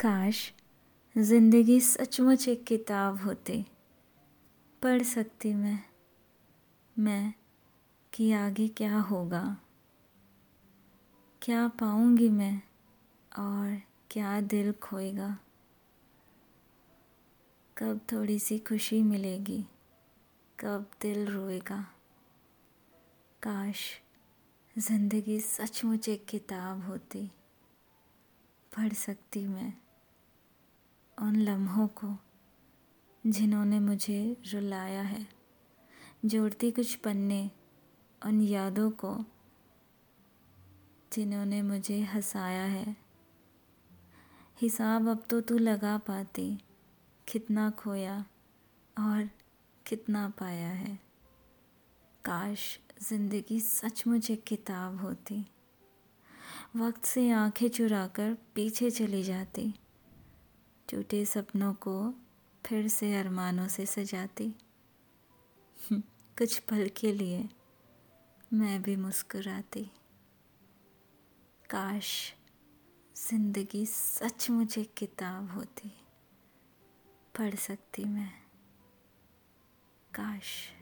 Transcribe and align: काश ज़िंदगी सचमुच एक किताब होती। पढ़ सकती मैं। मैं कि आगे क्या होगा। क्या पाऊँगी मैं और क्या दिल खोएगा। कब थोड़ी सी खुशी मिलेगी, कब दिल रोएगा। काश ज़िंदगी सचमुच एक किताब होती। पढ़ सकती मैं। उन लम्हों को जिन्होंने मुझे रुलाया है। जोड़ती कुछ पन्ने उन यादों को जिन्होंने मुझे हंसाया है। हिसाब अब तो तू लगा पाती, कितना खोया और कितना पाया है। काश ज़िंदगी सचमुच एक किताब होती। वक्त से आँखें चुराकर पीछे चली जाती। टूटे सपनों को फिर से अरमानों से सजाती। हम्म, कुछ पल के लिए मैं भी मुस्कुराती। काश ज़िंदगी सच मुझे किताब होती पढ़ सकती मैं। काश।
काश 0.00 0.52
ज़िंदगी 1.18 1.80
सचमुच 1.80 2.48
एक 2.48 2.64
किताब 2.64 3.20
होती। 3.20 3.66
पढ़ 4.82 5.02
सकती 5.02 5.54
मैं। 5.54 5.78
मैं 6.98 7.34
कि 8.12 8.32
आगे 8.32 8.68
क्या 8.68 8.98
होगा। 8.98 9.56
क्या 11.42 11.68
पाऊँगी 11.68 12.28
मैं 12.28 12.62
और 13.38 13.80
क्या 14.10 14.40
दिल 14.40 14.72
खोएगा। 14.72 15.38
कब 17.76 18.00
थोड़ी 18.12 18.38
सी 18.38 18.58
खुशी 18.58 19.02
मिलेगी, 19.02 19.64
कब 20.60 20.90
दिल 21.02 21.26
रोएगा। 21.26 21.80
काश 23.42 24.02
ज़िंदगी 24.78 25.40
सचमुच 25.40 26.08
एक 26.08 26.26
किताब 26.26 26.84
होती। 26.84 27.30
पढ़ 28.76 28.92
सकती 28.92 29.46
मैं। 29.46 29.85
उन 31.18 31.36
लम्हों 31.36 31.86
को 31.86 32.16
जिन्होंने 33.26 33.80
मुझे 33.80 34.36
रुलाया 34.54 35.02
है। 35.02 35.26
जोड़ती 36.24 36.70
कुछ 36.70 36.94
पन्ने 36.94 37.50
उन 38.26 38.40
यादों 38.40 38.90
को 38.90 39.24
जिन्होंने 41.12 41.62
मुझे 41.62 42.00
हंसाया 42.00 42.62
है। 42.62 42.96
हिसाब 44.60 45.08
अब 45.08 45.24
तो 45.30 45.40
तू 45.40 45.58
लगा 45.58 45.98
पाती, 45.98 46.58
कितना 47.28 47.70
खोया 47.70 48.24
और 48.98 49.30
कितना 49.86 50.28
पाया 50.28 50.68
है। 50.68 50.98
काश 52.24 52.78
ज़िंदगी 53.02 53.60
सचमुच 53.60 54.30
एक 54.30 54.44
किताब 54.44 55.00
होती। 55.00 55.46
वक्त 56.76 57.04
से 57.04 57.30
आँखें 57.30 57.68
चुराकर 57.68 58.36
पीछे 58.54 58.90
चली 58.90 59.22
जाती। 59.22 59.74
टूटे 60.90 61.24
सपनों 61.24 61.74
को 61.74 62.14
फिर 62.66 62.88
से 62.88 63.14
अरमानों 63.14 63.68
से 63.68 63.86
सजाती। 63.86 64.54
हम्म, 65.78 66.00
कुछ 66.38 66.58
पल 66.58 66.90
के 66.96 67.12
लिए 67.12 67.48
मैं 68.52 68.82
भी 68.82 68.96
मुस्कुराती। 68.96 69.90
काश 71.70 72.34
ज़िंदगी 73.16 73.86
सच 73.86 74.50
मुझे 74.50 74.84
किताब 74.84 75.50
होती 75.50 75.92
पढ़ 77.38 77.54
सकती 77.54 78.04
मैं। 78.04 78.32
काश। 80.14 80.75